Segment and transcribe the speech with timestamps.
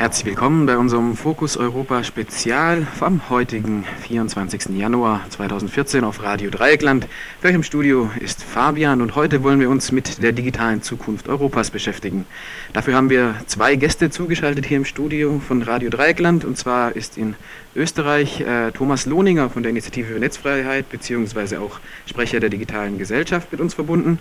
[0.00, 4.70] Herzlich willkommen bei unserem Fokus Europa Spezial vom heutigen 24.
[4.70, 7.06] Januar 2014 auf Radio Dreieckland.
[7.38, 11.28] Für euch im Studio ist Fabian und heute wollen wir uns mit der digitalen Zukunft
[11.28, 12.24] Europas beschäftigen.
[12.72, 17.18] Dafür haben wir zwei Gäste zugeschaltet hier im Studio von Radio Dreieckland und zwar ist
[17.18, 17.36] in
[17.74, 23.52] Österreich äh, Thomas Lohninger von der Initiative für Netzfreiheit beziehungsweise auch Sprecher der digitalen Gesellschaft
[23.52, 24.18] mit uns verbunden.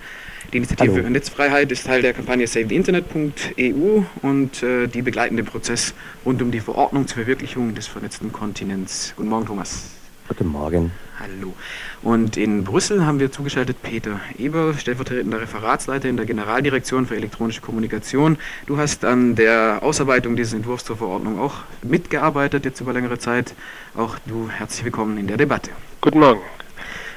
[0.53, 1.03] Die Initiative Hallo.
[1.03, 5.93] für Netzfreiheit ist Teil der Kampagne SaveTheInternet.eu und äh, die begleiten den Prozess
[6.25, 9.13] rund um die Verordnung zur Verwirklichung des vernetzten Kontinents.
[9.15, 9.98] Guten Morgen, Thomas.
[10.29, 10.91] Guten Morgen.
[11.19, 11.55] Hallo.
[12.03, 17.61] Und in Brüssel haben wir zugeschaltet Peter Eber, stellvertretender Referatsleiter in der Generaldirektion für elektronische
[17.61, 18.37] Kommunikation.
[18.67, 23.55] Du hast an der Ausarbeitung dieses Entwurfs zur Verordnung auch mitgearbeitet, jetzt über längere Zeit.
[23.97, 25.71] Auch du herzlich willkommen in der Debatte.
[25.99, 26.41] Guten Morgen.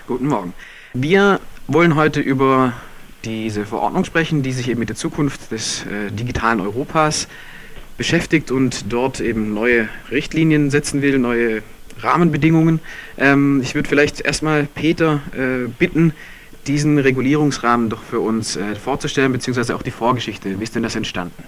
[0.07, 0.55] Guten Morgen.
[0.95, 1.39] Wir
[1.69, 2.73] wollen heute über
[3.27, 7.29] diese Verordnung sprechen, die sich eben mit der Zukunft des äh, digitalen Europas
[7.99, 11.63] beschäftigt und dort eben neue Richtlinien setzen will, neue
[12.03, 12.81] Rahmenbedingungen.
[13.19, 16.13] Ähm, ich würde vielleicht erstmal Peter äh, bitten,
[16.67, 20.59] diesen Regulierungsrahmen doch für uns äh, vorzustellen, beziehungsweise auch die Vorgeschichte.
[20.59, 21.43] Wie ist denn das entstanden?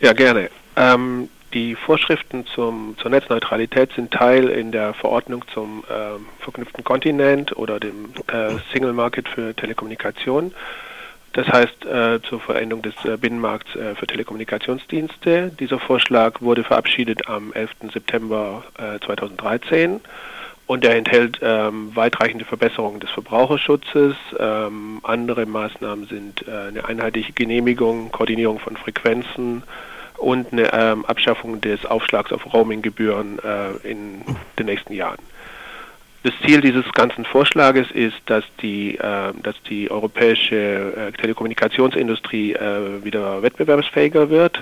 [0.00, 0.50] Ja, gerne.
[0.76, 7.56] Ähm, die Vorschriften zum, zur Netzneutralität sind Teil in der Verordnung zum ähm, verknüpften Kontinent
[7.56, 10.52] oder dem äh, Single Market für Telekommunikation.
[11.36, 15.52] Das heißt äh, zur Veränderung des äh, Binnenmarkts äh, für Telekommunikationsdienste.
[15.60, 17.72] Dieser Vorschlag wurde verabschiedet am 11.
[17.92, 20.00] September äh, 2013
[20.66, 24.16] und er enthält ähm, weitreichende Verbesserungen des Verbraucherschutzes.
[24.38, 29.62] Ähm, andere Maßnahmen sind äh, eine einheitliche Genehmigung, Koordinierung von Frequenzen
[30.16, 34.22] und eine ähm, Abschaffung des Aufschlags auf Roaminggebühren äh, in
[34.58, 35.18] den nächsten Jahren.
[36.26, 43.04] Das Ziel dieses ganzen Vorschlages ist, dass die, äh, dass die europäische äh, Telekommunikationsindustrie äh,
[43.04, 44.60] wieder wettbewerbsfähiger wird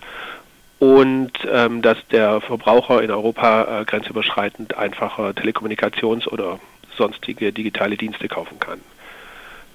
[0.79, 6.61] und ähm, dass der Verbraucher in Europa äh, grenzüberschreitend einfacher Telekommunikations- oder
[6.99, 8.81] sonstige digitale Dienste kaufen kann.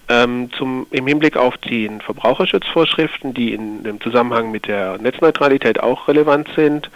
[0.09, 6.07] Ähm, zum, Im Hinblick auf die Verbraucherschutzvorschriften, die in dem Zusammenhang mit der Netzneutralität auch
[6.07, 6.91] relevant sind,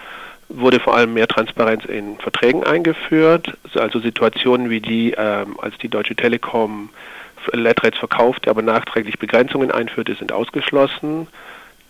[0.54, 3.58] wurde vor allem mehr Transparenz in Verträgen eingeführt.
[3.76, 6.90] Also Situationen wie die, ähm, als die Deutsche Telekom
[7.52, 11.28] Letrates verkauft, aber nachträglich Begrenzungen einführte, sind ausgeschlossen.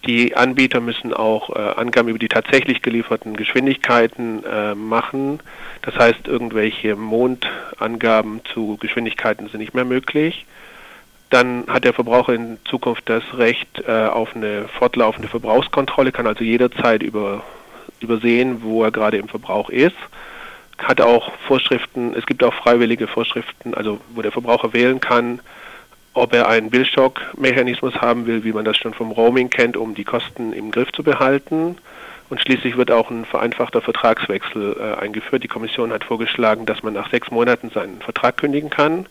[0.05, 5.39] Die Anbieter müssen auch äh, Angaben über die tatsächlich gelieferten Geschwindigkeiten äh, machen.
[5.81, 10.45] Das heißt, irgendwelche Mondangaben zu Geschwindigkeiten sind nicht mehr möglich.
[11.29, 16.43] Dann hat der Verbraucher in Zukunft das Recht äh, auf eine fortlaufende Verbrauchskontrolle, kann also
[16.43, 17.43] jederzeit über,
[18.03, 19.95] übersehen, wo er gerade im Verbrauch ist.
[20.77, 25.39] Hat auch Vorschriften, es gibt auch freiwillige Vorschriften, also wo der Verbraucher wählen kann,
[26.13, 30.03] ob er einen Billstock-Mechanismus haben will, wie man das schon vom Roaming kennt, um die
[30.03, 31.77] Kosten im Griff zu behalten.
[32.29, 35.43] Und schließlich wird auch ein vereinfachter Vertragswechsel äh, eingeführt.
[35.43, 39.07] Die Kommission hat vorgeschlagen, dass man nach sechs Monaten seinen Vertrag kündigen kann.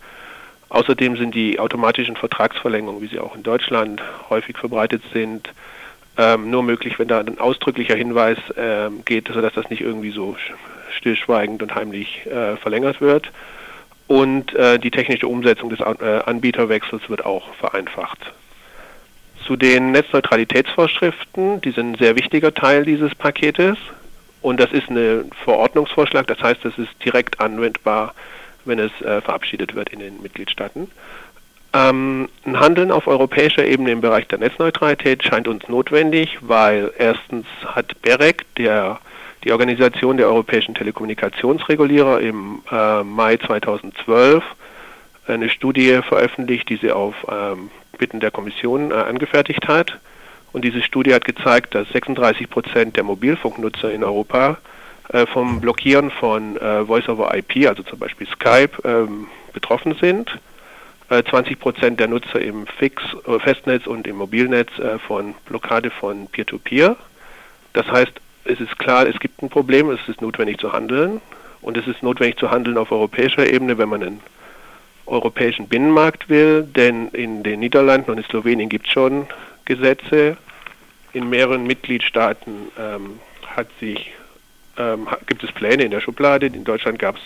[0.71, 5.53] Außerdem sind die automatischen Vertragsverlängerungen, wie sie auch in Deutschland häufig verbreitet sind,
[6.17, 10.37] ähm, nur möglich, wenn da ein ausdrücklicher Hinweis ähm, geht, sodass das nicht irgendwie so
[10.97, 13.31] stillschweigend und heimlich äh, verlängert wird.
[14.09, 18.19] Und äh, die technische Umsetzung des äh, Anbieterwechsels wird auch vereinfacht.
[19.47, 23.77] Zu den Netzneutralitätsvorschriften, die sind ein sehr wichtiger Teil dieses Paketes.
[24.43, 28.13] Und das ist ein Verordnungsvorschlag, das heißt, es ist direkt anwendbar,
[28.65, 30.91] wenn es äh, verabschiedet wird in den Mitgliedstaaten.
[31.75, 37.47] Ähm, ein Handeln auf europäischer Ebene im Bereich der Netzneutralität scheint uns notwendig, weil erstens
[37.65, 38.99] hat BEREC, der,
[39.45, 44.45] die Organisation der europäischen Telekommunikationsregulierer, im äh, Mai 2012
[45.27, 49.99] eine Studie veröffentlicht, die sie auf ähm, Bitten der Kommission äh, angefertigt hat.
[50.53, 54.59] Und diese Studie hat gezeigt, dass 36 Prozent der Mobilfunknutzer in Europa
[55.09, 60.39] äh, vom Blockieren von äh, Voice over IP, also zum Beispiel Skype, ähm, betroffen sind.
[61.21, 66.27] 20 Prozent der Nutzer im Fix, äh, Festnetz und im Mobilnetz äh, von Blockade von
[66.29, 66.97] Peer-to-Peer.
[67.75, 68.13] Das heißt,
[68.45, 71.21] es ist klar, es gibt ein Problem, es ist notwendig zu handeln
[71.61, 74.21] und es ist notwendig zu handeln auf europäischer Ebene, wenn man einen
[75.07, 79.27] europäischen Binnenmarkt will, denn in den Niederlanden und in Slowenien gibt es schon
[79.65, 80.37] Gesetze.
[81.13, 84.13] In mehreren Mitgliedstaaten ähm, hat sich,
[84.79, 86.47] ähm, gibt es Pläne in der Schublade.
[86.47, 87.23] In Deutschland gab es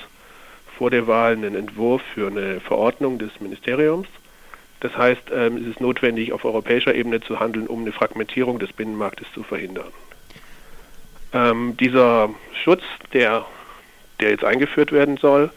[0.76, 4.08] vor der Wahl einen Entwurf für eine Verordnung des Ministeriums.
[4.81, 8.73] Das heißt, ähm, es ist notwendig, auf europäischer Ebene zu handeln, um eine Fragmentierung des
[8.73, 9.93] Binnenmarktes zu verhindern.
[11.32, 12.31] Ähm, dieser
[12.62, 12.82] Schutz,
[13.12, 13.46] der,
[14.20, 15.50] der jetzt eingeführt werden soll,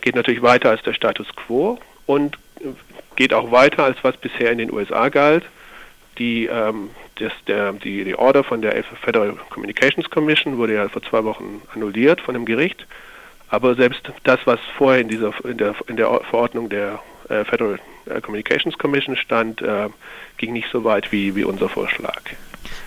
[0.00, 2.38] geht natürlich weiter als der Status quo und
[3.16, 5.44] geht auch weiter als was bisher in den USA galt.
[6.18, 11.02] Die, ähm, das, der, die, die Order von der Federal Communications Commission wurde ja vor
[11.02, 12.86] zwei Wochen annulliert von dem Gericht.
[13.54, 16.98] Aber selbst das, was vorher in, dieser, in, der, in der Verordnung der
[17.28, 19.88] äh, Federal äh, Communications Commission stand, äh,
[20.36, 22.20] ging nicht so weit wie, wie unser Vorschlag.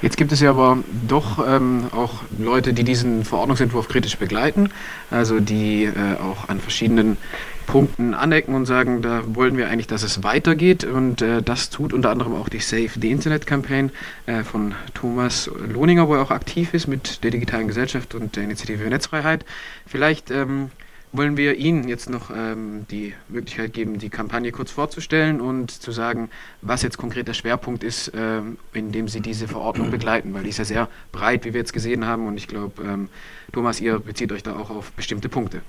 [0.01, 4.69] Jetzt gibt es ja aber doch ähm, auch Leute, die diesen Verordnungsentwurf kritisch begleiten,
[5.09, 5.91] also die äh,
[6.21, 7.17] auch an verschiedenen
[7.65, 10.83] Punkten anecken und sagen, da wollen wir eigentlich, dass es weitergeht.
[10.83, 13.91] Und äh, das tut unter anderem auch die Save the Internet Campaign
[14.25, 18.43] äh, von Thomas Lohninger, wo er auch aktiv ist mit der digitalen Gesellschaft und der
[18.43, 19.45] Initiative für Netzfreiheit.
[19.85, 20.71] Vielleicht ähm,
[21.11, 25.91] wollen wir Ihnen jetzt noch ähm, die Möglichkeit geben, die Kampagne kurz vorzustellen und zu
[25.91, 26.29] sagen,
[26.61, 30.49] was jetzt konkret der Schwerpunkt ist, ähm, in dem Sie diese Verordnung begleiten, weil die
[30.49, 32.27] ist ja sehr breit, wie wir jetzt gesehen haben.
[32.27, 33.09] Und ich glaube, ähm,
[33.51, 35.61] Thomas, ihr bezieht euch da auch auf bestimmte Punkte.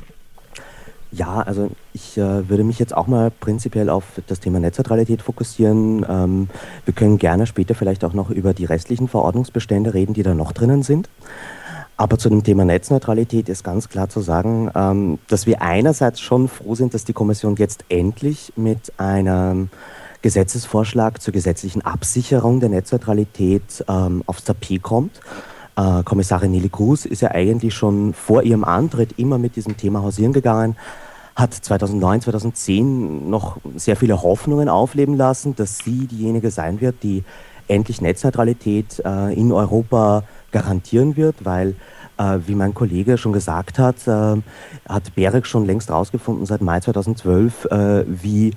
[1.11, 6.05] Ja, also ich äh, würde mich jetzt auch mal prinzipiell auf das Thema Netzneutralität fokussieren.
[6.06, 6.49] Ähm,
[6.84, 10.52] wir können gerne später vielleicht auch noch über die restlichen Verordnungsbestände reden, die da noch
[10.52, 11.08] drinnen sind.
[11.98, 16.46] Aber zu dem Thema Netzneutralität ist ganz klar zu sagen, ähm, dass wir einerseits schon
[16.46, 19.68] froh sind, dass die Kommission jetzt endlich mit einem
[20.22, 25.20] Gesetzesvorschlag zur gesetzlichen Absicherung der Netzneutralität ähm, aufs Tapet kommt.
[25.76, 30.00] Äh, Kommissarin Nelly Cruz ist ja eigentlich schon vor ihrem Antritt immer mit diesem Thema
[30.00, 30.76] hausieren gegangen,
[31.34, 37.24] hat 2009, 2010 noch sehr viele Hoffnungen aufleben lassen, dass sie diejenige sein wird, die
[37.69, 41.76] endlich Netzneutralität äh, in Europa garantieren wird, weil,
[42.17, 44.37] äh, wie mein Kollege schon gesagt hat, äh,
[44.88, 48.53] hat BEREC schon längst herausgefunden seit Mai 2012, äh, wie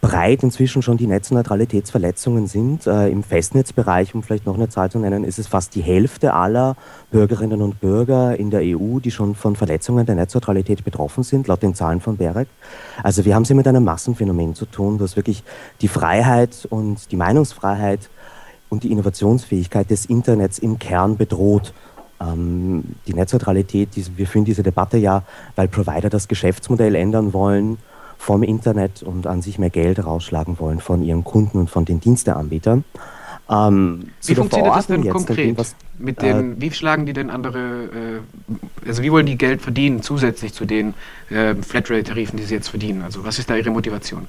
[0.00, 2.86] breit inzwischen schon die Netzneutralitätsverletzungen sind.
[2.86, 6.34] Äh, Im Festnetzbereich, um vielleicht noch eine Zahl zu nennen, ist es fast die Hälfte
[6.34, 6.76] aller
[7.10, 11.62] Bürgerinnen und Bürger in der EU, die schon von Verletzungen der Netzneutralität betroffen sind, laut
[11.62, 12.48] den Zahlen von BEREC.
[13.02, 15.42] Also wir haben es hier mit einem Massenphänomen zu tun, das wirklich
[15.80, 18.10] die Freiheit und die Meinungsfreiheit
[18.68, 21.72] und die Innovationsfähigkeit des Internets im Kern bedroht.
[22.20, 25.22] Ähm, die Netzneutralität, diese, wir führen diese Debatte ja,
[25.54, 27.78] weil Provider das Geschäftsmodell ändern wollen
[28.18, 32.00] vom Internet und an sich mehr Geld rausschlagen wollen von ihren Kunden und von den
[32.00, 32.84] Diensteanbietern.
[33.48, 35.56] Ähm, wie funktioniert das denn konkret?
[35.56, 39.62] Was, Mit den, äh, wie schlagen die denn andere, äh, also wie wollen die Geld
[39.62, 40.94] verdienen zusätzlich zu den
[41.30, 43.02] äh, Flatrate-Tarifen, die sie jetzt verdienen?
[43.02, 44.26] Also was ist da ihre Motivation?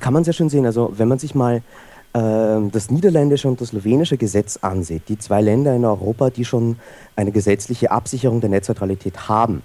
[0.00, 0.66] Kann man sehr schön sehen.
[0.66, 1.62] Also wenn man sich mal
[2.12, 6.76] das niederländische und das slowenische Gesetz ansieht, die zwei Länder in Europa, die schon
[7.14, 9.62] eine gesetzliche Absicherung der Netzneutralität haben,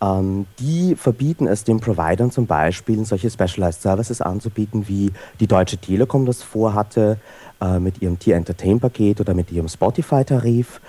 [0.00, 5.78] ähm, die verbieten es den Providern zum Beispiel, solche Specialized Services anzubieten, wie die Deutsche
[5.78, 7.18] Telekom das vorhatte
[7.60, 10.80] äh, mit ihrem Tier-Entertain-Paket oder mit ihrem Spotify-Tarif,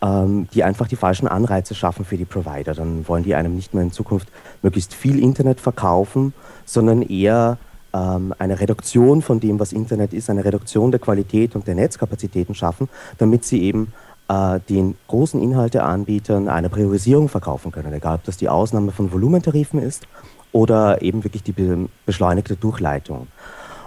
[0.00, 2.74] ähm, die einfach die falschen Anreize schaffen für die Provider.
[2.74, 4.28] Dann wollen die einem nicht mehr in Zukunft
[4.62, 6.32] möglichst viel Internet verkaufen,
[6.64, 7.58] sondern eher
[7.94, 12.54] ähm, eine Reduktion von dem, was Internet ist, eine Reduktion der Qualität und der Netzkapazitäten
[12.54, 12.88] schaffen,
[13.18, 13.92] damit sie eben
[14.28, 19.80] äh, den großen Inhalteanbietern eine Priorisierung verkaufen können, egal ob das die Ausnahme von Volumentarifen
[19.80, 20.06] ist
[20.52, 23.28] oder eben wirklich die be beschleunigte Durchleitung.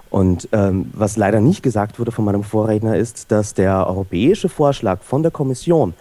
[0.10, 5.02] Und ähm, was leider nicht gesagt wurde von meinem Vorredner ist, dass der europäische Vorschlag
[5.02, 5.94] von der Kommission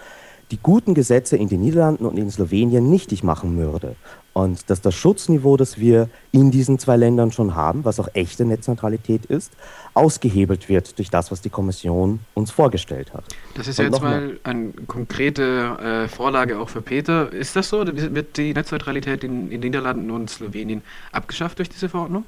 [0.52, 3.96] die guten Gesetze in den Niederlanden und in Slowenien nichtig machen würde
[4.37, 8.45] und dass das Schutzniveau, das wir in diesen zwei Ländern schon haben, was auch echte
[8.45, 9.50] Netzneutralität ist,
[9.95, 13.25] ausgehebelt wird durch das, was die Kommission uns vorgestellt hat.
[13.55, 17.33] Das ist ja jetzt mal eine konkrete äh, Vorlage auch für Peter.
[17.33, 17.87] Ist das so?
[17.87, 22.26] Wird die Netzneutralität in, in den Niederlanden und Slowenien abgeschafft durch diese Verordnung?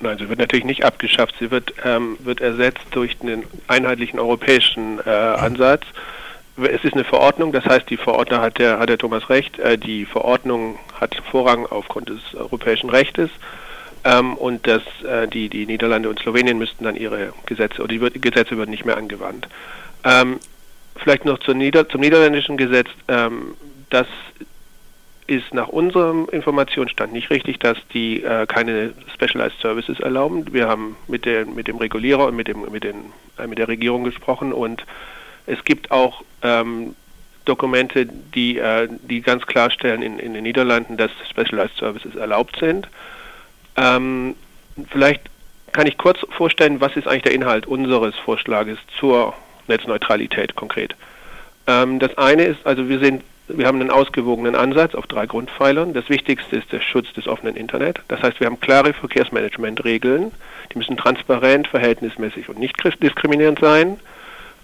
[0.00, 1.34] Nein, sie wird natürlich nicht abgeschafft.
[1.38, 5.84] Sie wird, ähm, wird ersetzt durch einen einheitlichen europäischen äh, Ansatz
[6.56, 9.76] es ist eine Verordnung, das heißt, die Verordner hat der, hat der Thomas recht, äh,
[9.76, 13.30] die Verordnung hat Vorrang aufgrund des europäischen Rechtes
[14.04, 18.20] ähm, und das, äh, die, die Niederlande und Slowenien müssten dann ihre Gesetze, oder die,
[18.20, 19.48] Gesetze würden nicht mehr angewandt.
[20.04, 20.38] Ähm,
[20.96, 23.54] vielleicht noch zur Nieder-, zum niederländischen Gesetz, ähm,
[23.90, 24.06] das
[25.26, 30.52] ist nach unserem Informationsstand nicht richtig, dass die äh, keine Specialized Services erlauben.
[30.52, 32.96] Wir haben mit, der, mit dem Regulierer und mit, dem, mit, den,
[33.38, 34.84] äh, mit der Regierung gesprochen und
[35.46, 36.94] es gibt auch ähm,
[37.44, 42.88] Dokumente, die, äh, die ganz klarstellen in, in den Niederlanden, dass Specialized Services erlaubt sind.
[43.76, 44.34] Ähm,
[44.90, 45.22] vielleicht
[45.72, 49.34] kann ich kurz vorstellen, was ist eigentlich der Inhalt unseres Vorschlages zur
[49.66, 50.94] Netzneutralität konkret.
[51.66, 55.92] Ähm, das eine ist, also wir sehen wir haben einen ausgewogenen Ansatz auf drei Grundpfeilern.
[55.92, 58.00] Das Wichtigste ist der Schutz des offenen Internet.
[58.08, 60.32] Das heißt, wir haben klare Verkehrsmanagementregeln.
[60.72, 64.00] Die müssen transparent, verhältnismäßig und nicht diskriminierend sein.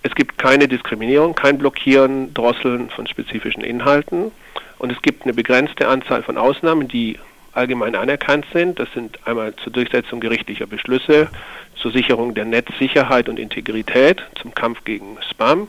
[0.03, 4.33] Es gibt keine Diskriminierung, kein Blockieren, Drosseln von spezifischen Inhalten.
[4.79, 7.19] Und es gibt eine begrenzte Anzahl von Ausnahmen, die
[7.53, 8.79] allgemein anerkannt sind.
[8.79, 11.29] Das sind einmal zur Durchsetzung gerichtlicher Beschlüsse,
[11.77, 15.69] zur Sicherung der Netzsicherheit und Integrität, zum Kampf gegen Spam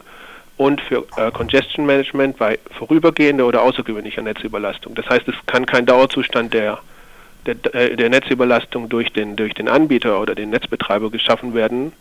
[0.57, 4.93] und für äh, Congestion Management bei vorübergehender oder außergewöhnlicher Netzüberlastung.
[4.95, 6.79] Das heißt, es kann kein Dauerzustand der,
[7.45, 11.93] der, äh, der Netzüberlastung durch den, durch den Anbieter oder den Netzbetreiber geschaffen werden.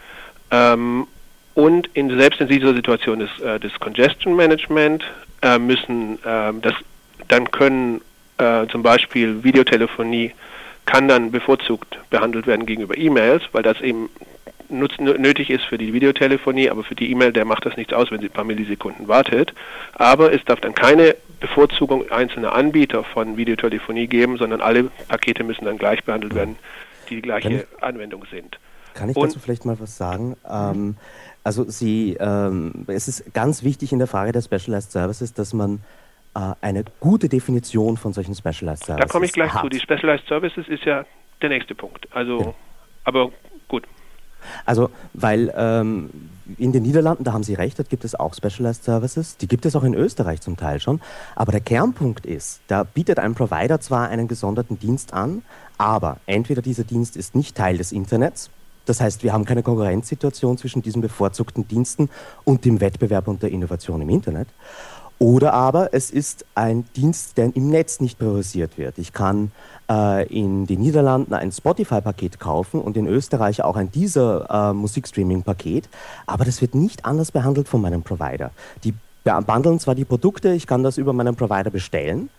[0.50, 1.06] Ähm,
[1.54, 5.04] und in, selbst in dieser Situation des, äh, des Congestion Management
[5.42, 6.74] äh, müssen ähm, das,
[7.28, 8.00] dann können
[8.38, 10.32] äh, zum Beispiel Videotelefonie
[10.86, 14.08] kann dann bevorzugt behandelt werden gegenüber E-Mails, weil das eben
[14.70, 18.20] nötig ist für die Videotelefonie, aber für die E-Mail, der macht das nichts aus, wenn
[18.20, 19.52] sie ein paar Millisekunden wartet.
[19.94, 25.64] Aber es darf dann keine Bevorzugung einzelner Anbieter von Videotelefonie geben, sondern alle Pakete müssen
[25.64, 26.56] dann gleich behandelt werden,
[27.08, 28.58] die die gleiche ich, Anwendung sind.
[28.94, 30.36] Kann ich Und, dazu vielleicht mal was sagen?
[30.48, 30.96] Ähm,
[31.50, 35.80] also Sie, ähm, es ist ganz wichtig in der Frage der Specialized Services, dass man
[36.36, 39.08] äh, eine gute Definition von solchen Specialized Services.
[39.08, 39.62] Da komme ich gleich hat.
[39.62, 39.68] zu.
[39.68, 41.04] Die Specialized Services ist ja
[41.42, 42.06] der nächste Punkt.
[42.12, 42.54] Also, ja.
[43.02, 43.32] aber
[43.66, 43.82] gut.
[44.64, 46.10] Also, weil ähm,
[46.56, 49.36] in den Niederlanden, da haben Sie recht, dort gibt es auch Specialized Services.
[49.36, 51.00] Die gibt es auch in Österreich zum Teil schon.
[51.34, 55.42] Aber der Kernpunkt ist, da bietet ein Provider zwar einen gesonderten Dienst an,
[55.78, 58.50] aber entweder dieser Dienst ist nicht Teil des Internets,
[58.86, 62.08] das heißt, wir haben keine Konkurrenzsituation zwischen diesen bevorzugten Diensten
[62.44, 64.48] und dem Wettbewerb und der Innovation im Internet.
[65.18, 68.96] Oder aber es ist ein Dienst, der im Netz nicht priorisiert wird.
[68.96, 69.52] Ich kann
[69.90, 75.90] äh, in den Niederlanden ein Spotify-Paket kaufen und in Österreich auch ein dieser äh, Musikstreaming-Paket,
[76.26, 78.50] aber das wird nicht anders behandelt von meinem Provider.
[78.82, 78.94] Die
[79.24, 82.30] bundeln zwar die Produkte, ich kann das über meinen Provider bestellen,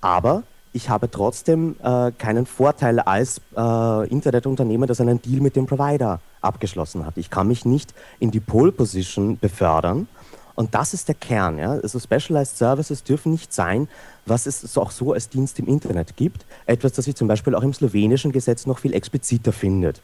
[0.00, 0.42] aber
[0.76, 6.20] ich habe trotzdem äh, keinen Vorteil als äh, Internetunternehmer, das einen Deal mit dem Provider
[6.42, 7.16] abgeschlossen hat.
[7.16, 10.06] Ich kann mich nicht in die Pole Position befördern
[10.54, 11.58] und das ist der Kern.
[11.58, 11.70] Ja?
[11.70, 13.88] Also Specialized Services dürfen nicht sein,
[14.26, 16.44] was es auch so als Dienst im Internet gibt.
[16.66, 20.02] Etwas, das sich zum Beispiel auch im slowenischen Gesetz noch viel expliziter findet.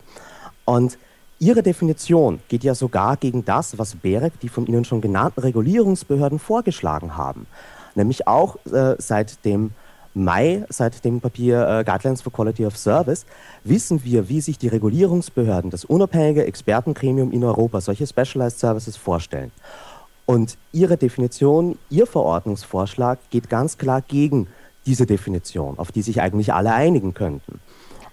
[0.64, 0.96] Und
[1.38, 6.38] Ihre Definition geht ja sogar gegen das, was BEREC, die von Ihnen schon genannten Regulierungsbehörden,
[6.38, 7.46] vorgeschlagen haben.
[7.94, 9.72] Nämlich auch äh, seit dem
[10.14, 13.24] Mai, seit dem Papier äh, Guidelines for Quality of Service,
[13.64, 19.52] wissen wir, wie sich die Regulierungsbehörden, das unabhängige Expertengremium in Europa, solche Specialized Services vorstellen.
[20.26, 24.48] Und Ihre Definition, Ihr Verordnungsvorschlag geht ganz klar gegen
[24.84, 27.60] diese Definition, auf die sich eigentlich alle einigen könnten.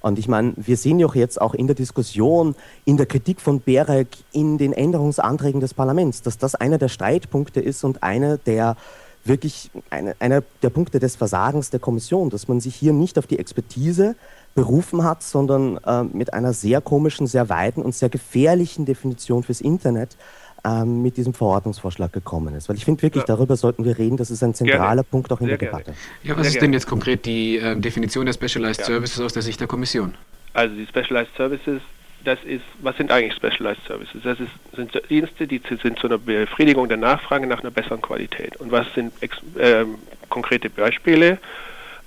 [0.01, 3.41] Und ich meine, wir sehen ja auch jetzt auch in der Diskussion, in der Kritik
[3.41, 8.37] von Berek, in den Änderungsanträgen des Parlaments, dass das einer der Streitpunkte ist und einer
[8.37, 8.77] der
[9.25, 13.27] wirklich eine, einer der Punkte des Versagens der Kommission, dass man sich hier nicht auf
[13.27, 14.15] die Expertise
[14.55, 19.61] berufen hat, sondern äh, mit einer sehr komischen, sehr weiten und sehr gefährlichen Definition fürs
[19.61, 20.17] Internet
[20.65, 22.69] ähm, mit diesem Verordnungsvorschlag gekommen ist.
[22.69, 23.27] Weil ich finde wirklich, ja.
[23.27, 25.03] darüber sollten wir reden, das ist ein zentraler gerne.
[25.03, 25.83] Punkt auch in Sehr der gerne.
[25.83, 25.97] Debatte.
[26.23, 26.67] Ja, was Sehr ist gerne.
[26.67, 28.85] denn jetzt konkret die äh, Definition der Specialized ja.
[28.85, 30.15] Services aus der Sicht der Kommission?
[30.53, 31.81] Also die Specialized Services,
[32.23, 34.21] das ist, was sind eigentlich Specialized Services?
[34.23, 38.57] Das ist, sind Dienste, die sind zu einer Befriedigung der Nachfrage nach einer besseren Qualität.
[38.57, 39.85] Und was sind äh,
[40.29, 41.37] konkrete Beispiele?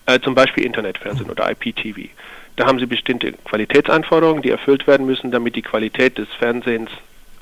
[0.07, 2.09] Äh, zum Beispiel Internetfernsehen oder IPTV.
[2.57, 6.91] Da haben Sie bestimmte Qualitätsanforderungen, die erfüllt werden müssen, damit die Qualität des Fernsehens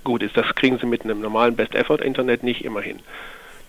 [0.04, 0.36] gut ist.
[0.36, 3.00] Das kriegen Sie mit einem normalen Best-Effort-Internet nicht immer hin.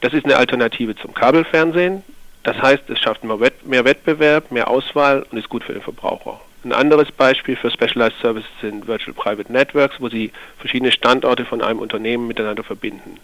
[0.01, 2.03] Das ist eine Alternative zum Kabelfernsehen.
[2.43, 6.41] Das heißt, es schafft mehr Wettbewerb, mehr Auswahl und ist gut für den Verbraucher.
[6.63, 11.61] Ein anderes Beispiel für Specialized Services sind Virtual Private Networks, wo Sie verschiedene Standorte von
[11.61, 13.17] einem Unternehmen miteinander verbinden.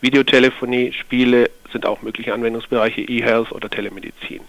[0.00, 4.40] Videotelefonie, Spiele sind auch mögliche Anwendungsbereiche, E-Health oder Telemedizin.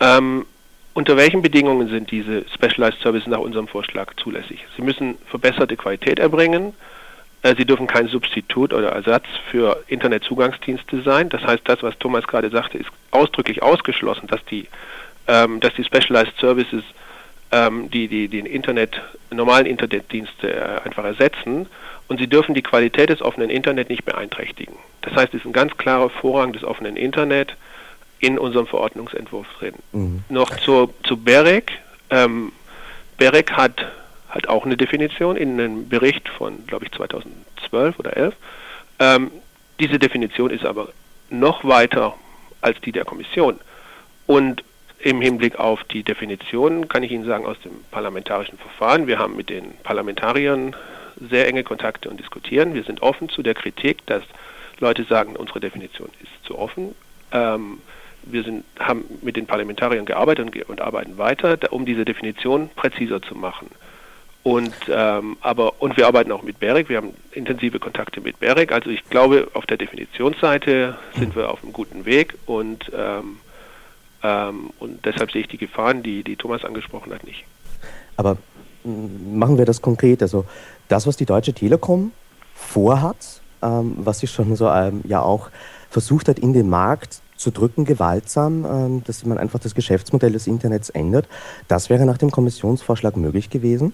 [0.00, 0.44] Ähm,
[0.92, 4.64] unter welchen Bedingungen sind diese Specialized Services nach unserem Vorschlag zulässig?
[4.76, 6.74] Sie müssen verbesserte Qualität erbringen,
[7.42, 11.30] äh, sie dürfen kein Substitut oder Ersatz für Internetzugangsdienste sein.
[11.30, 14.68] Das heißt, das, was Thomas gerade sagte, ist ausdrücklich ausgeschlossen, dass die,
[15.26, 16.82] ähm, dass die Specialized Services
[17.52, 19.00] ähm, die, die den Internet,
[19.30, 21.66] normalen Internetdienste äh, einfach ersetzen
[22.08, 24.76] und sie dürfen die Qualität des offenen Internet nicht beeinträchtigen.
[25.02, 27.56] Das heißt, es ist ein ganz klarer Vorrang des offenen Internet
[28.20, 29.74] in unserem Verordnungsentwurf drin.
[29.92, 30.24] Mhm.
[30.28, 31.72] Noch zu, zu BEREC.
[32.10, 32.52] Ähm,
[33.18, 33.86] BEREC hat
[34.30, 38.34] halt auch eine Definition in einem Bericht von, glaube ich, 2012 oder 11.
[38.98, 39.30] Ähm,
[39.80, 40.88] diese Definition ist aber
[41.30, 42.14] noch weiter
[42.60, 43.58] als die der Kommission.
[44.26, 44.64] Und
[44.98, 49.36] im Hinblick auf die Definition kann ich Ihnen sagen, aus dem parlamentarischen Verfahren, wir haben
[49.36, 50.74] mit den Parlamentariern
[51.30, 52.74] sehr enge Kontakte und diskutieren.
[52.74, 54.22] Wir sind offen zu der Kritik, dass
[54.78, 56.94] Leute sagen, unsere Definition ist zu offen.
[57.32, 57.78] ähm,
[58.26, 63.22] wir sind, haben mit den Parlamentariern gearbeitet und, und arbeiten weiter, um diese Definition präziser
[63.22, 63.70] zu machen.
[64.42, 68.70] Und, ähm, aber, und wir arbeiten auch mit BEREC, wir haben intensive Kontakte mit BEREC.
[68.70, 73.38] Also ich glaube, auf der Definitionsseite sind wir auf einem guten Weg und, ähm,
[74.26, 77.44] ähm, und deshalb sehe ich die Gefahren, die, die Thomas angesprochen hat, nicht.
[78.16, 78.36] Aber
[78.84, 80.22] machen wir das konkret.
[80.22, 80.44] Also
[80.88, 82.12] das, was die Deutsche Telekom
[82.54, 85.50] vorhat, ähm, was sie schon so ähm, ja auch
[85.90, 90.46] versucht hat, in den Markt zu drücken, gewaltsam, ähm, dass man einfach das Geschäftsmodell des
[90.46, 91.28] Internets ändert.
[91.68, 93.92] Das wäre nach dem Kommissionsvorschlag möglich gewesen.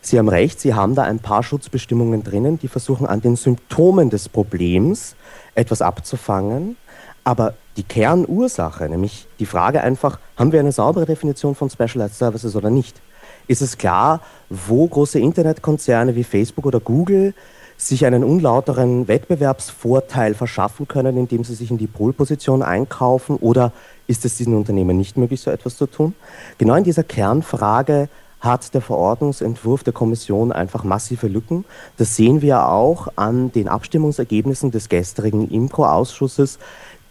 [0.00, 4.10] Sie haben recht, Sie haben da ein paar Schutzbestimmungen drinnen, die versuchen an den Symptomen
[4.10, 5.16] des Problems
[5.54, 6.76] etwas abzufangen.
[7.24, 12.54] Aber die Kernursache, nämlich die Frage einfach, haben wir eine saubere Definition von Specialized Services
[12.54, 13.00] oder nicht?
[13.46, 17.34] Ist es klar, wo große Internetkonzerne wie Facebook oder Google
[17.76, 23.36] sich einen unlauteren Wettbewerbsvorteil verschaffen können, indem sie sich in die Polposition einkaufen?
[23.36, 23.72] Oder
[24.06, 26.14] ist es diesen Unternehmen nicht möglich, so etwas zu tun?
[26.58, 28.08] Genau in dieser Kernfrage
[28.44, 31.64] hat der Verordnungsentwurf der Kommission einfach massive Lücken.
[31.96, 36.58] Das sehen wir auch an den Abstimmungsergebnissen des gestrigen IMCO-Ausschusses,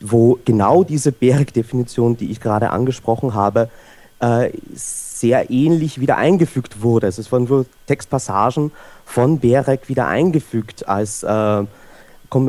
[0.04, 3.70] wo genau diese BEREC-Definition, die ich gerade angesprochen habe,
[4.20, 7.08] äh, sehr ähnlich wieder eingefügt wurde.
[7.08, 8.72] Es wurden nur Textpassagen
[9.06, 11.66] von BEREC wieder eingefügt als äh, äh,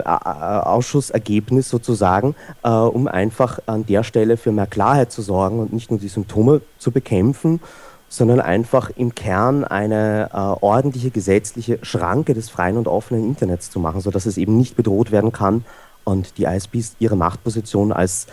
[0.03, 6.01] Ausschussergebnis sozusagen, um einfach an der Stelle für mehr Klarheit zu sorgen und nicht nur
[6.01, 7.61] die Symptome zu bekämpfen,
[8.09, 10.31] sondern einfach im Kern eine
[10.63, 15.13] ordentliche gesetzliche Schranke des freien und offenen Internets zu machen, sodass es eben nicht bedroht
[15.13, 15.67] werden kann
[16.05, 18.27] und die ISPs ihre Machtposition als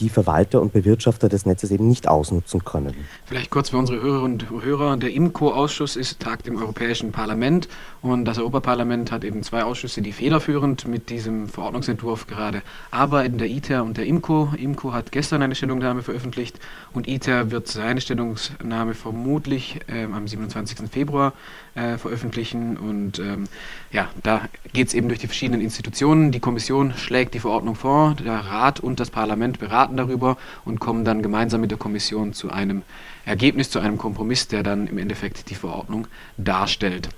[0.00, 2.94] die Verwalter und Bewirtschafter des Netzes eben nicht ausnutzen können.
[3.24, 4.96] Vielleicht kurz für unsere Hörerinnen und Hörer.
[4.96, 7.68] Der IMCO-Ausschuss ist tagt im Europäischen Parlament
[8.02, 13.48] und das Europaparlament hat eben zwei Ausschüsse, die federführend mit diesem Verordnungsentwurf gerade arbeiten, der
[13.48, 14.52] ITER und der IMCO.
[14.56, 16.58] IMCO hat gestern eine Stellungnahme veröffentlicht
[16.92, 20.88] und ITER wird seine Stellungnahme vermutlich äh, am 27.
[20.90, 21.32] Februar
[21.74, 22.76] äh, veröffentlichen.
[22.76, 23.44] Und ähm,
[23.92, 24.42] ja, da
[24.72, 26.32] geht es eben durch die verschiedenen Institutionen.
[26.32, 31.04] Die Kommission schlägt die Verordnung vor, der Rat und das Parlament beraten darüber und kommen
[31.04, 32.82] dann gemeinsam mit der Kommission zu einem
[33.24, 37.08] Ergebnis, zu einem Kompromiss, der dann im Endeffekt die Verordnung darstellt.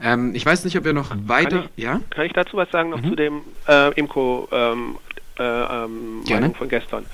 [0.00, 1.58] Ähm, ich weiß nicht, ob wir noch weiter.
[1.58, 2.00] Kann ich, ja?
[2.10, 3.08] kann ich dazu was sagen noch mhm.
[3.08, 4.96] zu dem äh, IMCO ähm,
[5.38, 7.06] äh, ähm, von gestern?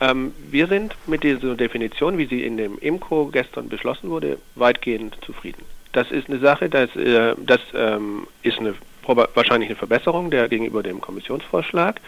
[0.00, 5.16] Ähm, wir sind mit dieser Definition, wie sie in dem IMCO gestern beschlossen wurde, weitgehend
[5.24, 5.62] zufrieden.
[5.92, 8.74] Das ist eine Sache, das, äh, das ähm, ist eine,
[9.34, 12.00] wahrscheinlich eine Verbesserung der, gegenüber dem Kommissionsvorschlag.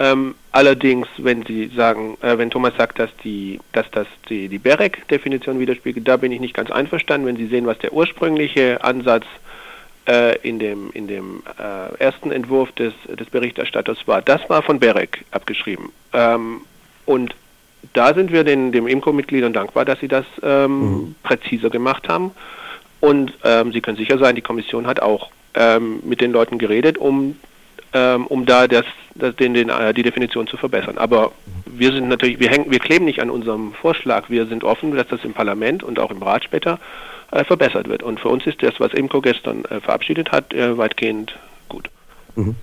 [0.00, 4.58] Ähm, allerdings, wenn Sie sagen, äh, wenn Thomas sagt, dass die, dass das die, die
[4.58, 7.26] BEREC-Definition widerspiegelt, da bin ich nicht ganz einverstanden.
[7.26, 9.24] Wenn Sie sehen, was der ursprüngliche Ansatz
[10.06, 14.78] äh, in dem, in dem äh, ersten Entwurf des, des Berichterstatters war, das war von
[14.78, 15.90] BEREC abgeschrieben.
[16.12, 16.60] Ähm,
[17.04, 17.34] und
[17.92, 21.14] da sind wir den, dem IMCO-Mitgliedern dankbar, dass sie das ähm, mhm.
[21.22, 22.32] präziser gemacht haben.
[23.00, 26.98] Und ähm, Sie können sicher sein, die Kommission hat auch ähm, mit den Leuten geredet,
[26.98, 27.36] um,
[27.92, 30.98] ähm, um da das, das, den, den, äh, die Definition zu verbessern.
[30.98, 31.32] Aber
[31.66, 34.28] wir sind natürlich, wir, hängen, wir kleben nicht an unserem Vorschlag.
[34.28, 36.78] Wir sind offen, dass das im Parlament und auch im Rat später
[37.30, 38.02] äh, verbessert wird.
[38.02, 41.90] Und für uns ist das, was IMCO gestern äh, verabschiedet hat, äh, weitgehend gut.
[42.36, 42.54] Mhm.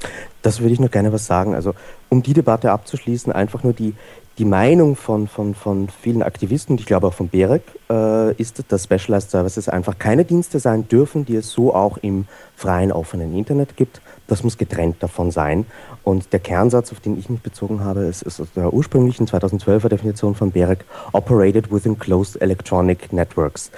[0.41, 1.55] Das würde ich noch gerne was sagen.
[1.55, 1.73] Also
[2.09, 3.93] um die Debatte abzuschließen, einfach nur die,
[4.37, 8.63] die Meinung von, von, von vielen Aktivisten, und ich glaube auch von BEREC, äh, ist,
[8.69, 13.35] dass Specialized Services einfach keine Dienste sein dürfen, die es so auch im freien, offenen
[13.35, 14.01] Internet gibt.
[14.27, 15.65] Das muss getrennt davon sein.
[16.03, 19.87] Und der Kernsatz, auf den ich mich bezogen habe, ist, ist aus der ursprünglichen 2012er
[19.87, 23.71] Definition von BEREC, operated within closed electronic networks.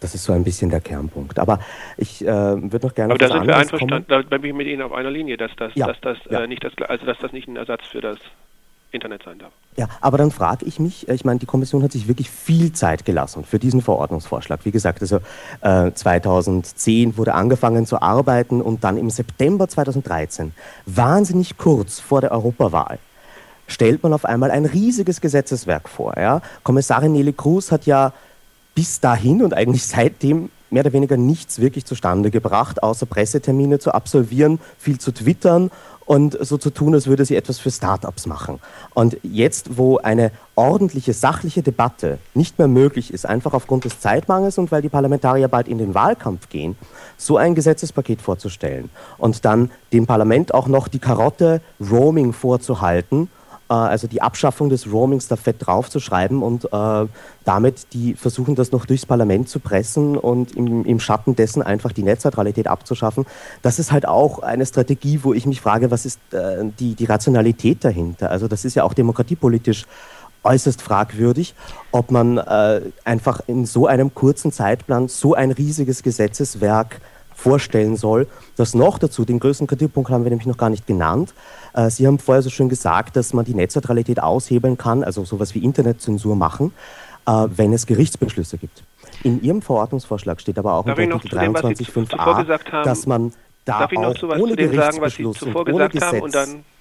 [0.00, 1.38] Das ist so ein bisschen der Kernpunkt.
[1.38, 1.60] Aber
[1.96, 3.14] ich äh, würde noch gerne.
[3.14, 5.72] Aber da sind wir einverstanden, da bin ich mit Ihnen auf einer Linie, dass das,
[5.74, 6.40] ja, dass das ja.
[6.40, 8.18] äh, nicht das, also dass das nicht ein Ersatz für das
[8.92, 9.52] Internet sein darf.
[9.76, 12.72] Ja, aber dann frage ich mich, äh, ich meine, die Kommission hat sich wirklich viel
[12.72, 14.60] Zeit gelassen für diesen Verordnungsvorschlag.
[14.64, 15.20] Wie gesagt, also
[15.62, 20.52] äh, 2010 wurde angefangen zu arbeiten und dann im September 2013,
[20.86, 22.98] wahnsinnig kurz vor der Europawahl,
[23.66, 26.14] stellt man auf einmal ein riesiges Gesetzeswerk vor.
[26.18, 26.42] Ja?
[26.62, 28.12] Kommissarin Nelly Cruz hat ja
[28.74, 33.92] bis dahin und eigentlich seitdem mehr oder weniger nichts wirklich zustande gebracht, außer Pressetermine zu
[33.92, 35.70] absolvieren, viel zu twittern
[36.06, 38.60] und so zu tun, als würde sie etwas für Startups machen.
[38.94, 44.58] Und jetzt, wo eine ordentliche, sachliche Debatte nicht mehr möglich ist, einfach aufgrund des Zeitmangels
[44.58, 46.76] und weil die Parlamentarier bald in den Wahlkampf gehen,
[47.16, 53.28] so ein Gesetzespaket vorzustellen und dann dem Parlament auch noch die Karotte Roaming vorzuhalten,
[53.74, 57.06] also die Abschaffung des Roamings da fett draufzuschreiben und äh,
[57.44, 61.92] damit die versuchen, das noch durchs Parlament zu pressen und im, im Schatten dessen einfach
[61.92, 63.26] die Netzneutralität abzuschaffen.
[63.62, 67.04] Das ist halt auch eine Strategie, wo ich mich frage, was ist äh, die, die
[67.04, 68.30] Rationalität dahinter?
[68.30, 69.86] Also das ist ja auch demokratiepolitisch
[70.44, 71.54] äußerst fragwürdig,
[71.92, 77.00] ob man äh, einfach in so einem kurzen Zeitplan so ein riesiges Gesetzeswerk
[77.42, 78.26] vorstellen soll.
[78.56, 81.34] Das noch dazu, den größten Kritikpunkt haben wir nämlich noch gar nicht genannt.
[81.74, 85.54] Äh, Sie haben vorher so schön gesagt, dass man die Netzneutralität aushebeln kann, also sowas
[85.54, 86.72] wie Internetzensur machen,
[87.26, 88.84] äh, wenn es Gerichtsbeschlüsse gibt.
[89.24, 93.32] In Ihrem Verordnungsvorschlag steht aber auch Darf in Artikel 23.5a, dass man
[93.64, 96.34] da auch ohne sagen, Gerichtsbeschluss und ohne Gesetz und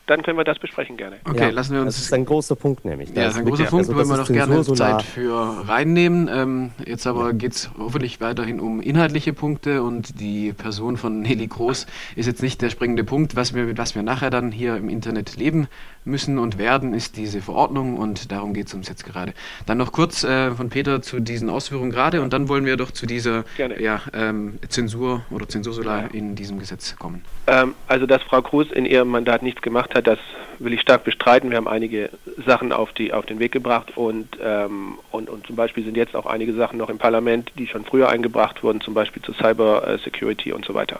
[0.07, 1.17] dann, können wir das besprechen gerne.
[1.27, 1.95] Okay, ja, lassen wir uns.
[1.95, 3.09] Das ist ein großer Punkt nämlich.
[3.09, 4.99] Ja, Da das ist ein großer Punkt, also wollen wir ist gerne Zensursolar.
[4.99, 6.29] Zeit für reinnehmen.
[6.31, 11.47] Ähm, jetzt aber geht es hoffentlich weiterhin um inhaltliche Punkte und die Person von Nelly
[11.47, 13.35] Groß ist jetzt nicht der springende Punkt.
[13.35, 15.67] Was wir, mit was wir nachher dann hier im Internet leben
[16.03, 19.33] müssen und werden, ist diese Verordnung und darum geht es uns jetzt gerade.
[19.65, 22.91] Dann noch kurz äh, von Peter zu diesen Ausführungen gerade und dann wollen wir doch
[22.91, 27.23] zu dieser ja, ähm, Zensur oder Zensursolar in diesem Gesetz kommen.
[27.47, 30.19] Ähm, also, dass Frau Kruse in ihrem Mandat nichts gemacht hat, das
[30.59, 31.49] will ich stark bestreiten.
[31.49, 32.09] Wir haben einige
[32.45, 36.15] Sachen auf, die, auf den Weg gebracht und, ähm, und, und zum Beispiel sind jetzt
[36.15, 39.87] auch einige Sachen noch im Parlament, die schon früher eingebracht wurden, zum Beispiel zu Cyber
[39.87, 40.99] äh, Security und so weiter.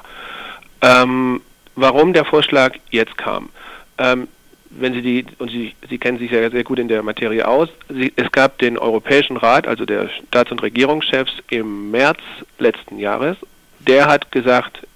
[0.81, 1.41] Ähm,
[1.75, 3.49] warum der Vorschlag jetzt kam?
[3.97, 4.27] Ähm,
[4.71, 7.69] wenn Sie die, und Sie, Sie kennen sich ja sehr gut in der Materie aus,
[7.89, 12.19] Sie, es gab den Europäischen Rat, also der Staats- und Regierungschefs im März
[12.57, 13.37] letzten Jahres,
[13.79, 14.87] der hat gesagt,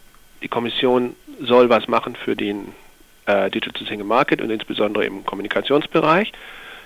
[0.41, 2.73] die Kommission soll was machen für den
[3.25, 6.31] äh, Digital Single Market und insbesondere im Kommunikationsbereich.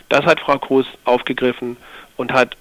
[0.10, 1.78] Das hat Frau Kroes aufgegriffen
[2.18, 2.58] und hat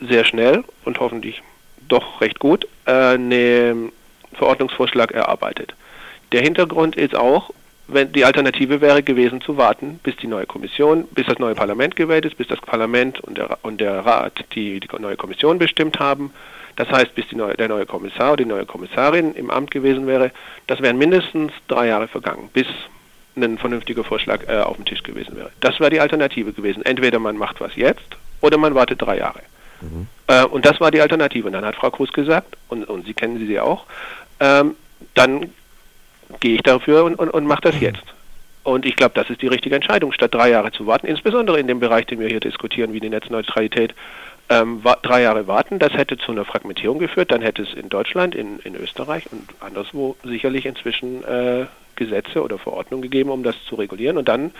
[0.00, 1.42] sehr schnell und hoffentlich
[1.88, 3.92] doch recht gut äh, einen
[4.34, 5.74] Verordnungsvorschlag erarbeitet.
[6.32, 7.50] Der Hintergrund ist auch,
[7.88, 11.96] wenn die Alternative wäre gewesen zu warten, bis die neue Kommission, bis das neue Parlament
[11.96, 15.98] gewählt ist, bis das Parlament und der, und der Rat die, die neue Kommission bestimmt
[15.98, 16.32] haben.
[16.76, 20.30] Das heißt, bis neue, der neue Kommissar oder die neue Kommissarin im Amt gewesen wäre,
[20.66, 22.66] das wären mindestens drei Jahre vergangen, bis
[23.42, 25.50] ein vernünftiger Vorschlag äh, auf dem Tisch gewesen wäre.
[25.60, 26.84] Das wäre die Alternative gewesen.
[26.84, 29.40] Entweder man macht was jetzt oder man wartet drei Jahre.
[30.26, 31.46] Äh, und das war die Alternative.
[31.46, 33.84] Und dann hat Frau Kruse gesagt, und, und Sie kennen sie auch,
[34.40, 34.74] ähm,
[35.14, 35.52] dann
[36.40, 38.02] gehe ich dafür und, und, und mache das jetzt.
[38.64, 41.66] Und ich glaube, das ist die richtige Entscheidung, statt drei Jahre zu warten, insbesondere in
[41.66, 43.94] dem Bereich, den wir hier diskutieren, wie die Netzneutralität.
[44.50, 47.30] Ähm, drei Jahre warten, das hätte zu einer Fragmentierung geführt.
[47.30, 51.66] Dann hätte es in Deutschland, in, in Österreich und anderswo sicherlich inzwischen äh,
[51.98, 54.16] Gesetze oder Verordnungen gegeben, um das zu regulieren.
[54.16, 54.52] Und dann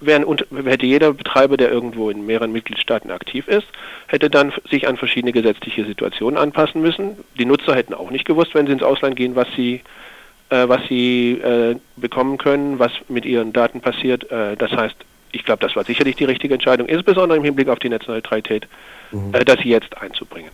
[0.00, 0.24] wären,
[0.64, 3.66] hätte jeder Betreiber, der irgendwo in mehreren Mitgliedstaaten aktiv ist,
[4.06, 7.18] hätte dann sich an verschiedene gesetzliche Situationen anpassen müssen.
[7.38, 9.82] Die Nutzer hätten auch nicht gewusst, wenn sie ins Ausland gehen, was sie
[10.48, 14.30] äh, was sie äh, bekommen können, was mit ihren Daten passiert.
[14.30, 14.96] Äh, das heißt,
[15.32, 18.66] ich glaube, das war sicherlich die richtige Entscheidung, insbesondere im Hinblick auf die Netzneutralität,
[19.32, 20.50] äh, das jetzt einzubringen.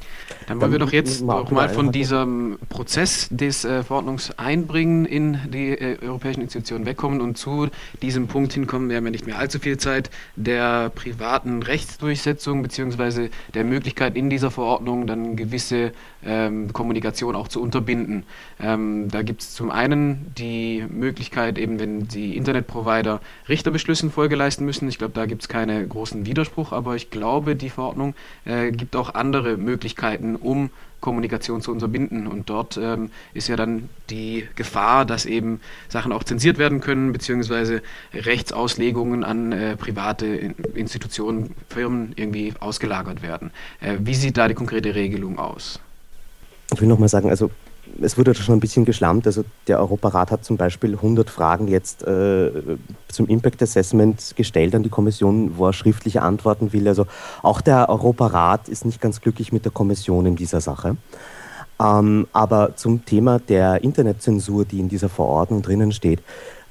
[0.46, 5.38] Dann wollen wir doch jetzt auch mal von diesem Prozess des äh, Verordnungs einbringen in
[5.50, 7.68] die äh, europäischen Institutionen wegkommen und zu
[8.02, 8.90] diesem Punkt hinkommen.
[8.90, 14.30] Wir haben ja nicht mehr allzu viel Zeit der privaten Rechtsdurchsetzung beziehungsweise der Möglichkeit in
[14.30, 15.92] dieser Verordnung dann gewisse
[16.24, 18.24] ähm, Kommunikation auch zu unterbinden.
[18.60, 24.61] Ähm, da gibt es zum einen die Möglichkeit, eben wenn die Internetprovider Richterbeschlüssen Folge leisten
[24.64, 24.88] müssen.
[24.88, 28.96] Ich glaube, da gibt es keinen großen Widerspruch, aber ich glaube, die Verordnung äh, gibt
[28.96, 30.70] auch andere Möglichkeiten, um
[31.00, 32.26] Kommunikation zu unterbinden.
[32.26, 37.12] Und dort ähm, ist ja dann die Gefahr, dass eben Sachen auch zensiert werden können,
[37.12, 37.82] beziehungsweise
[38.14, 43.50] Rechtsauslegungen an äh, private In- Institutionen, Firmen irgendwie ausgelagert werden.
[43.80, 45.80] Äh, wie sieht da die konkrete Regelung aus?
[46.72, 47.50] Ich will nochmal sagen, also
[48.00, 49.26] es wurde schon ein bisschen geschlammt.
[49.26, 52.50] Also der Europarat hat zum Beispiel 100 Fragen jetzt äh,
[53.08, 56.88] zum Impact Assessment gestellt an die Kommission, wo er schriftliche Antworten will.
[56.88, 57.06] Also
[57.42, 60.96] auch der Europarat ist nicht ganz glücklich mit der Kommission in dieser Sache.
[61.80, 66.22] Ähm, aber zum Thema der Internetzensur, die in dieser Verordnung drinnen steht,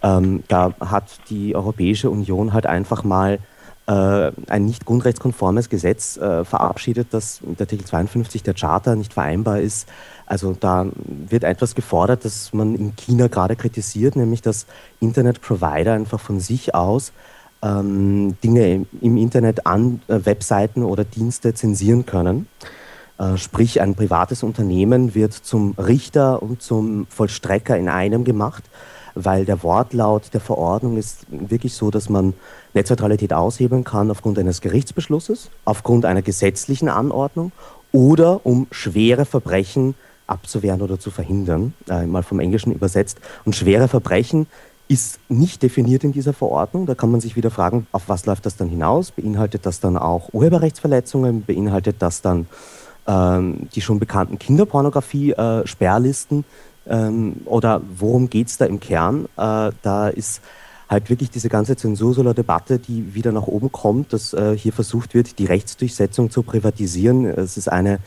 [0.04, 3.40] ähm, da hat die Europäische Union halt einfach mal
[3.92, 9.88] ein nicht grundrechtskonformes Gesetz äh, verabschiedet, das mit Artikel 52 der Charta nicht vereinbar ist.
[10.26, 14.66] Also da wird etwas gefordert, das man in China gerade kritisiert, nämlich dass
[15.00, 17.12] Internetprovider einfach von sich aus
[17.62, 22.48] ähm, Dinge im, im Internet an äh, Webseiten oder Dienste zensieren können.
[23.18, 28.64] Äh, sprich, ein privates Unternehmen wird zum Richter und zum Vollstrecker in einem gemacht,
[29.16, 32.34] weil der Wortlaut der Verordnung ist wirklich so, dass man
[32.74, 37.52] Netzneutralität aushebeln kann aufgrund eines Gerichtsbeschlusses, aufgrund einer gesetzlichen Anordnung
[37.92, 39.96] oder um schwere Verbrechen
[40.28, 43.20] abzuwehren oder zu verhindern, äh, mal vom Englischen übersetzt.
[43.44, 44.46] Und schwere Verbrechen
[44.88, 46.86] ist nicht definiert in dieser Verordnung.
[46.86, 49.12] Da kann man sich wieder fragen, auf was läuft das dann hinaus?
[49.12, 51.46] Beinhaltet das dann auch Urheberrechtsverletzungen?
[51.46, 52.48] Beinhaltet das dann
[53.08, 56.40] ähm, die schon bekannten Kinderpornografie-Sperrlisten?
[56.40, 56.44] Äh,
[56.88, 59.26] ähm, oder worum geht es da im Kern?
[59.38, 60.42] Äh, da ist
[60.90, 65.40] halt wirklich diese ganze Zensursola-Debatte, die wieder nach oben kommt, dass äh, hier versucht wird,
[65.40, 67.26] die Rechtsdurchsetzung zu privatisieren.
[67.26, 68.00] Es ist eine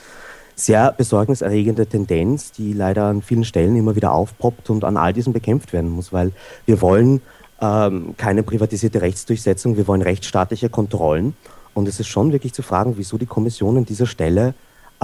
[0.54, 5.32] sehr besorgniserregende Tendenz, die leider an vielen Stellen immer wieder aufpoppt und an all diesem
[5.32, 6.32] bekämpft werden muss, weil
[6.66, 7.22] wir wollen
[7.60, 11.34] ähm, keine privatisierte Rechtsdurchsetzung, wir wollen rechtsstaatliche Kontrollen.
[11.72, 14.54] Und es ist schon wirklich zu fragen, wieso die Kommission an dieser Stelle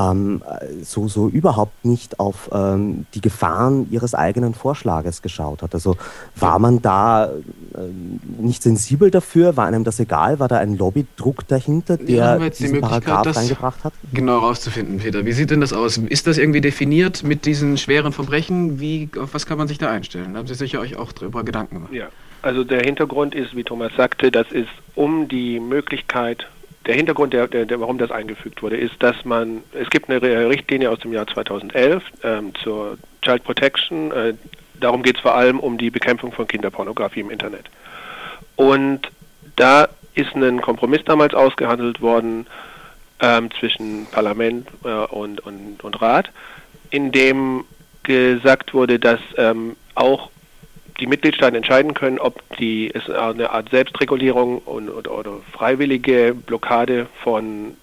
[0.00, 0.42] ähm,
[0.82, 5.74] so, so überhaupt nicht auf ähm, die Gefahren ihres eigenen Vorschlages geschaut hat.
[5.74, 5.96] Also
[6.36, 7.30] war man da äh,
[8.38, 9.56] nicht sensibel dafür?
[9.56, 10.38] War einem das egal?
[10.38, 13.92] War da ein Lobbydruck dahinter, der ja, diesen die Paragraph das reingebracht hat?
[14.12, 15.24] Genau rauszufinden, Peter.
[15.24, 15.98] Wie sieht denn das aus?
[15.98, 18.80] Ist das irgendwie definiert mit diesen schweren Verbrechen?
[18.80, 20.32] Wie, auf was kann man sich da einstellen?
[20.32, 21.92] Da haben Sie sicher euch auch darüber Gedanken gemacht.
[21.92, 22.08] Ja,
[22.42, 26.46] also der Hintergrund ist, wie Thomas sagte, das ist um die Möglichkeit
[26.86, 30.90] der Hintergrund, der, der, warum das eingefügt wurde, ist, dass man, es gibt eine Richtlinie
[30.90, 34.10] aus dem Jahr 2011 ähm, zur Child Protection.
[34.12, 34.34] Äh,
[34.80, 37.66] darum geht es vor allem um die Bekämpfung von Kinderpornografie im Internet.
[38.56, 39.10] Und
[39.56, 42.46] da ist ein Kompromiss damals ausgehandelt worden
[43.20, 46.30] ähm, zwischen Parlament äh, und, und, und Rat,
[46.90, 47.64] in dem
[48.02, 50.30] gesagt wurde, dass ähm, auch
[51.00, 57.06] die Mitgliedstaaten entscheiden können, ob die es eine Art Selbstregulierung und, oder, oder freiwillige Blockade
[57.22, 57.76] von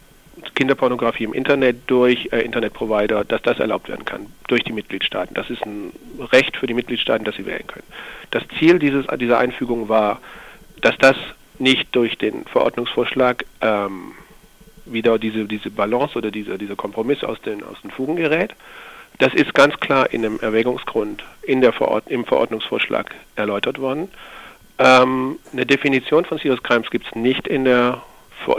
[0.56, 5.34] Kinderpornografie im Internet durch äh, Internetprovider, dass das erlaubt werden kann durch die Mitgliedstaaten.
[5.34, 5.92] Das ist ein
[6.32, 7.88] Recht für die Mitgliedstaaten, dass sie wählen können.
[8.32, 10.22] Das Ziel dieses, dieser Einfügung war,
[10.82, 11.18] dass das
[11.60, 14.14] nicht durch den Verordnungsvorschlag ähm,
[14.86, 18.54] wieder diese, diese Balance oder diese, dieser Kompromiss aus den, aus den Fugen gerät,
[19.20, 24.10] das ist ganz klar in einem Erwägungsgrund in der Verord im Verordnungsvorschlag erläutert worden.
[24.80, 28.04] Ähm, eine Definition von Serious Crimes gibt es nicht in, der,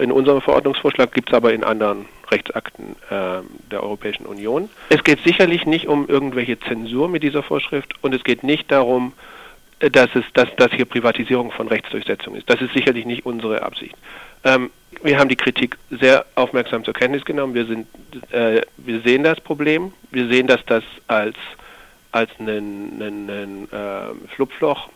[0.01, 3.41] in unserem Verordnungsvorschlag, gibt es aber in anderen Rechtsakten äh,
[3.71, 4.69] der Europäischen Union.
[4.89, 9.13] Es geht sicherlich nicht um irgendwelche Zensur mit dieser Vorschrift und es geht nicht darum,
[9.79, 12.51] äh, dass, es, dass, dass hier Privatisierung von Rechtsdurchsetzung ist.
[12.51, 13.95] Das ist sicherlich nicht unsere Absicht.
[14.45, 14.71] Ähm,
[15.03, 17.55] wir haben die Kritik sehr aufmerksam zur Kenntnis genommen.
[17.55, 17.87] Wir, sind,
[18.33, 19.93] äh, wir sehen das Problem.
[20.11, 21.37] Wir sehen, dass das als,
[22.13, 24.89] als ein, äh, Schlupfloch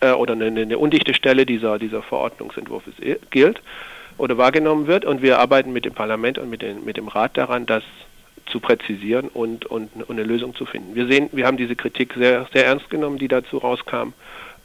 [0.00, 2.84] äh, oder eine, eine, undichte Stelle dieser, dieser Verordnungsentwurf
[3.30, 3.60] gilt
[4.16, 5.04] oder wahrgenommen wird.
[5.04, 7.82] Und wir arbeiten mit dem Parlament und mit, den, mit dem Rat daran, das
[8.46, 10.94] zu präzisieren und, und, und eine Lösung zu finden.
[10.94, 14.12] Wir sehen, wir haben diese Kritik sehr, sehr ernst genommen, die dazu rauskam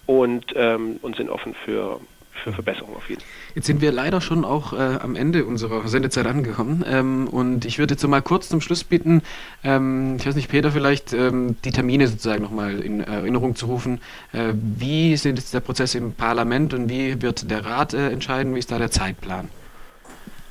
[0.06, 2.00] und, ähm, und sind offen für,
[2.34, 3.30] für Verbesserungen auf jeden Fall.
[3.56, 7.80] Jetzt sind wir leider schon auch äh, am Ende unserer Sendezeit angekommen ähm, und ich
[7.80, 9.22] würde jetzt mal kurz zum Schluss bitten,
[9.64, 14.02] ähm, ich weiß nicht, Peter, vielleicht ähm, die Termine sozusagen nochmal in Erinnerung zu rufen.
[14.32, 18.56] Äh, wie ist jetzt der Prozess im Parlament und wie wird der Rat äh, entscheiden?
[18.56, 19.50] Wie ist da der Zeitplan?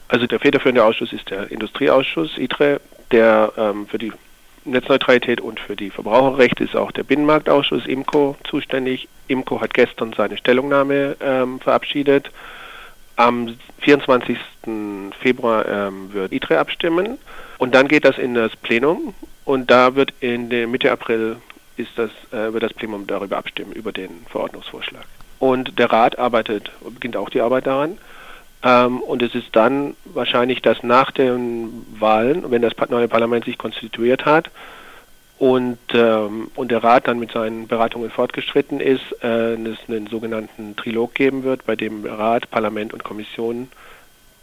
[0.08, 4.12] Also der federführende Ausschuss ist der Industrieausschuss ITRE, der ähm, für die
[4.64, 9.08] Netzneutralität und für die Verbraucherrechte ist auch der Binnenmarktausschuss IMCO zuständig.
[9.28, 12.30] IMCO hat gestern seine Stellungnahme ähm, verabschiedet.
[13.16, 14.38] Am 24.
[15.20, 17.18] Februar ähm, wird ITRE abstimmen
[17.58, 21.36] und dann geht das in das Plenum und da wird in der Mitte April
[21.76, 25.04] ist das, äh, wird das Plenum darüber abstimmen, über den Verordnungsvorschlag.
[25.38, 27.98] Und der Rat arbeitet, beginnt auch die Arbeit daran.
[28.64, 33.58] Ähm, und es ist dann wahrscheinlich, dass nach den Wahlen, wenn das neue Parlament sich
[33.58, 34.50] konstituiert hat
[35.38, 40.76] und, ähm, und der Rat dann mit seinen Beratungen fortgeschritten ist, äh, es einen sogenannten
[40.76, 43.68] Trilog geben wird, bei dem Rat, Parlament und Kommission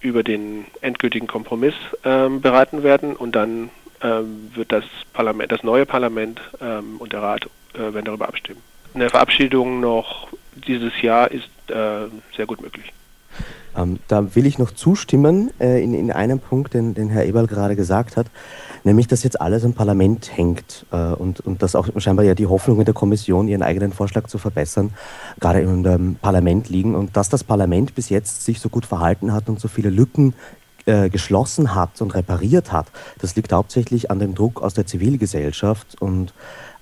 [0.01, 3.69] über den endgültigen Kompromiss ähm, beraten werden und dann
[4.01, 8.62] ähm, wird das Parlament, das neue Parlament ähm, und der Rat äh, werden darüber abstimmen.
[8.93, 10.27] Eine Verabschiedung noch
[10.67, 12.91] dieses Jahr ist äh, sehr gut möglich.
[13.75, 17.47] Ähm, da will ich noch zustimmen äh, in, in einem Punkt, den, den Herr Eberl
[17.47, 18.27] gerade gesagt hat,
[18.84, 22.47] nämlich, dass jetzt alles am Parlament hängt äh, und, und dass auch scheinbar ja die
[22.47, 24.91] Hoffnungen der Kommission, ihren eigenen Vorschlag zu verbessern,
[25.39, 26.95] gerade im ähm, Parlament liegen.
[26.95, 30.34] Und dass das Parlament bis jetzt sich so gut verhalten hat und so viele Lücken
[30.86, 32.88] äh, geschlossen hat und repariert hat,
[33.19, 36.34] das liegt hauptsächlich an dem Druck aus der Zivilgesellschaft und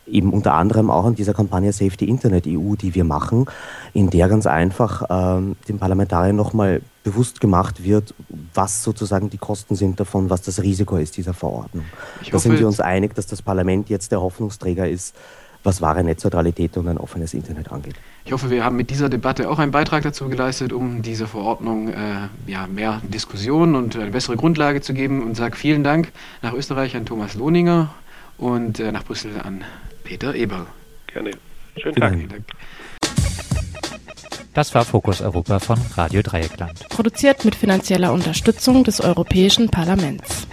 [0.10, 3.46] eben unter anderem auch an dieser Kampagne Safety Internet EU, die wir machen,
[3.94, 8.14] in der ganz einfach ähm, den Parlamentariern nochmal bewusst gemacht wird,
[8.54, 11.86] was sozusagen die Kosten sind davon, was das Risiko ist dieser Verordnung.
[12.22, 15.16] Ich da sind wir uns einig, dass das Parlament jetzt der Hoffnungsträger ist,
[15.64, 17.96] was wahre Netzneutralität und ein offenes Internet angeht.
[18.26, 21.90] Ich hoffe, wir haben mit dieser Debatte auch einen Beitrag dazu geleistet, um diese Verordnung
[21.90, 21.96] äh,
[22.46, 26.96] ja, mehr Diskussion und eine bessere Grundlage zu geben und sage vielen Dank nach Österreich
[26.96, 27.90] an Thomas Lohninger
[28.38, 29.64] und äh, nach Brüssel an
[30.08, 30.66] Peter Eber.
[31.12, 31.32] Gerne.
[31.76, 32.12] Schönen Tag.
[32.30, 32.46] Dank.
[34.54, 36.88] Das war Fokus Europa von Radio Dreieckland.
[36.88, 40.48] Produziert mit finanzieller Unterstützung des Europäischen Parlaments.